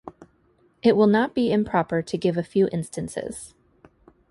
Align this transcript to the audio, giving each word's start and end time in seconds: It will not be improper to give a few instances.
It 0.81 0.97
will 0.97 1.05
not 1.05 1.35
be 1.35 1.51
improper 1.51 2.01
to 2.01 2.17
give 2.17 2.35
a 2.35 2.41
few 2.43 2.67
instances. 2.71 3.53